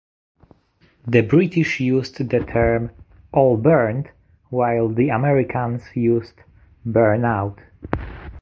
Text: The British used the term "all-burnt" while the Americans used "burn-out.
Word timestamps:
The 1.05 1.21
British 1.21 1.79
used 1.79 2.17
the 2.27 2.39
term 2.39 2.89
"all-burnt" 3.31 4.07
while 4.49 4.89
the 4.89 5.09
Americans 5.09 5.83
used 5.95 6.41
"burn-out. 6.83 7.59